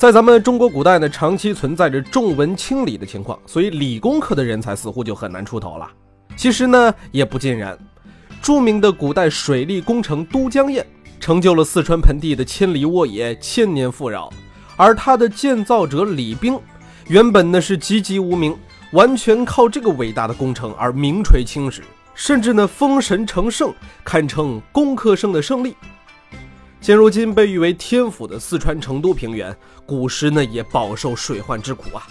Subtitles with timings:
[0.00, 5.86] 在咱们中国古代呢，长期存在着重文轻理的情况，所以理工科的人才似乎就很难出头了。
[6.38, 7.78] 其实呢，也不尽然。
[8.40, 10.82] 著名的古代水利工程都江堰，
[11.20, 14.32] 成就了四川盆地的千里沃野、千年富饶。
[14.74, 16.58] 而它的建造者李冰，
[17.08, 18.56] 原本呢是籍籍无名，
[18.92, 21.82] 完全靠这个伟大的工程而名垂青史，
[22.14, 23.70] 甚至呢封神成圣，
[24.02, 25.76] 堪称工科生的胜利。
[26.80, 32.06] 现如今被誉为天府的四川成都平原，古时呢也饱受水患之苦啊。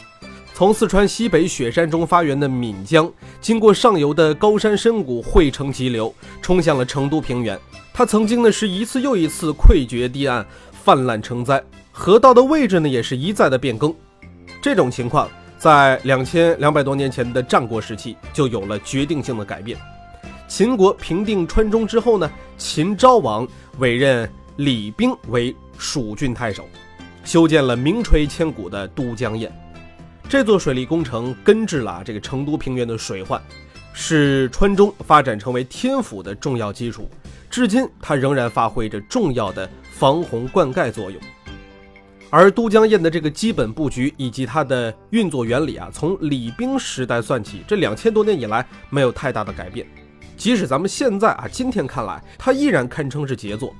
[0.53, 7.59] 从四川西北雪山中发源的岷江，经过上游的高山深谷汇成急流，冲向了成都平原。
[7.91, 10.45] 它曾经呢是一次又一次溃决堤岸，
[10.83, 13.93] 泛滥成灾，河道的位置呢也是一再的变更。
[14.61, 15.27] 这种情况
[15.57, 19.79] 在两千两百多年前的战国时期就有了决定性的改变。
[20.47, 23.47] 秦国平定川中之后呢，秦昭王
[23.79, 24.29] 委任。
[24.59, 26.67] 李冰为蜀郡太守，
[27.23, 29.49] 修建了名垂千古的都江堰。
[30.27, 33.41] 这座水利工程根治了这个成都平原的水患，
[33.93, 37.09] 是川中发展成为天府的重要基础。
[37.49, 41.21] 至今，它仍然发挥着重要的防洪灌溉作用。
[42.29, 49.87] 而都江堰的这个基本布局以及它的运作原理啊，从李冰时代算起，这两千多年以来没有太大的改变。
[50.35, 53.73] 即使咱们现在啊，今天看来，它依然堪称是杰作。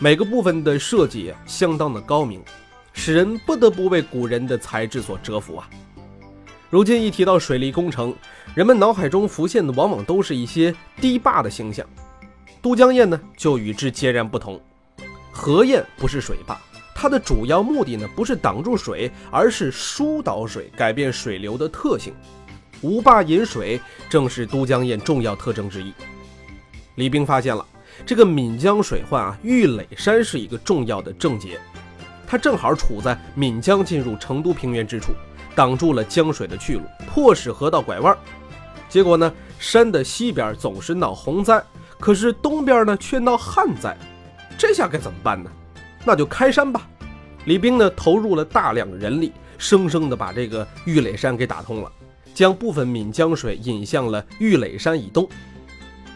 [0.00, 2.40] 每个部分的设计相当的高明，
[2.92, 5.68] 使人不得不为古人的才智所折服啊。
[6.70, 8.14] 如今一提到水利工程，
[8.54, 11.84] 人们脑海中浮现的往往都是一些堤坝的形象。
[12.62, 14.60] 都江堰呢，就与之截然不同。
[15.32, 16.56] 河堰不是水坝，
[16.94, 22.14] 它的主要目的呢，不是挡住水，而是疏导水，改变水流的特性。
[22.82, 25.92] 无坝引水，正是都江堰重要特征之一。
[26.94, 27.66] 李冰发现了。
[28.06, 31.60] 这个岷江水患啊，玉垒山是一个重要的症结，
[32.26, 35.12] 它正好处在岷江进入成都平原之处，
[35.54, 38.16] 挡住了江水的去路，迫使河道拐弯。
[38.88, 41.62] 结果呢，山的西边总是闹洪灾，
[42.00, 43.96] 可是东边呢却闹旱灾，
[44.56, 45.50] 这下该怎么办呢？
[46.04, 46.88] 那就开山吧。
[47.44, 51.92] 李冰呢投入了大量人力，生生的把这个玉垒山给打通了，
[52.32, 55.28] 将部分岷江水引向了玉垒山以东。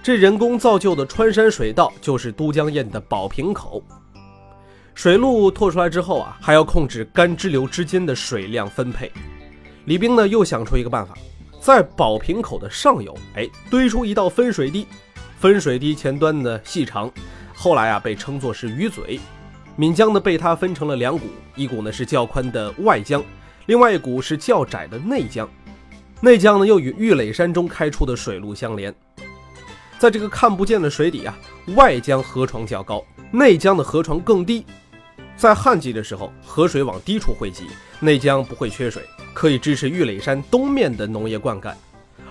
[0.02, 3.80] 这人工造就的穿山水道就是都江堰的宝瓶口。
[4.94, 9.12] 水路拓出来之后啊，还要控制干支流之间的水量分配。
[9.84, 11.14] 李冰呢又想出一个办法，
[11.60, 14.88] 在宝瓶口的上游，哎，堆出一道分水堤。
[15.38, 17.08] 分水堤前端呢细长，
[17.54, 19.20] 后来啊被称作是鱼嘴。
[19.76, 23.22] 岷江呢被它分成了两股，一股呢是较宽的外江，
[23.66, 25.48] 另外一股是较窄的内江。
[26.20, 28.92] 内江呢又与玉垒山中开出的水路相连。
[30.02, 31.38] 在这个看不见的水底啊，
[31.76, 34.66] 外江河床较高，内江的河床更低。
[35.36, 37.68] 在旱季的时候，河水往低处汇集，
[38.00, 39.00] 内江不会缺水，
[39.32, 41.72] 可以支持玉垒山东面的农业灌溉。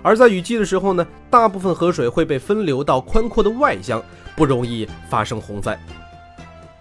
[0.04, 4.04] 而在雨季的时候呢，大部分河水会被分流到宽阔的外江，
[4.36, 5.82] 不容易发生洪灾。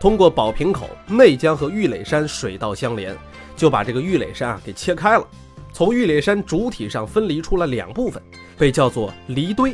[0.00, 3.16] 通过宝瓶口，内江和玉垒山水道相连，
[3.54, 5.24] 就把这个玉垒山啊给切开了，
[5.72, 8.20] 从玉垒山主体上分离出了两部分，
[8.58, 9.72] 被叫做离堆。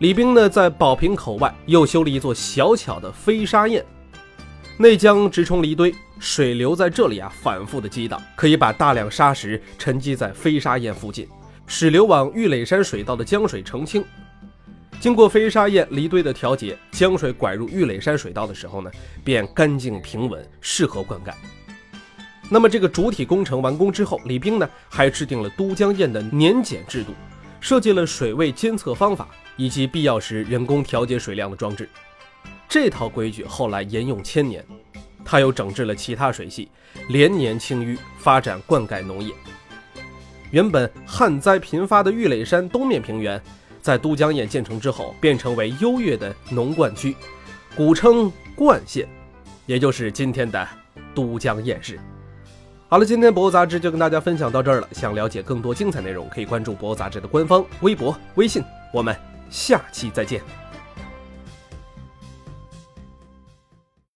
[0.00, 3.84] 李冰呢，在宝瓶口外又修了一座小巧的飞沙堰，
[4.78, 11.28] 内江直冲离堆，水流在这里啊反复的激荡，可以把大量沙石沉积在飞沙堰附近，
[11.66, 14.02] 使流往玉垒山水道的江水澄清。
[14.98, 18.90] 经过飞沙堰离堆的调节，江水拐入玉垒山水道的时候呢，
[19.22, 21.34] 便干净平稳，适合灌溉。
[22.48, 27.12] 那么这个主体工程完工之后，李冰呢还制定了都江堰的年检制度，
[27.60, 29.28] 设计了水位监测方法。
[29.56, 31.86] 以及必要时人工调节水量的装置，
[32.66, 34.64] 这套规矩后来沿用千年。
[35.22, 36.70] 它又整治了其他水系，
[37.10, 39.34] 连年清淤，发展灌溉农业。
[40.50, 43.38] 原本旱灾频发的玉垒山东面平原，
[43.82, 47.14] 在都江堰建成之后，变成为优越的农灌区，
[47.76, 49.06] 古称灌县，
[49.66, 50.66] 也就是今天的
[51.14, 52.00] 都江堰市。
[52.90, 54.88] 好了，今天博物杂志就跟大家分享到这儿了。
[54.90, 58.64] 想了解更多精彩内容，可以关注博物杂志的官方微博、微信。
[58.92, 59.16] 我们。
[59.48, 60.42] 下期再见。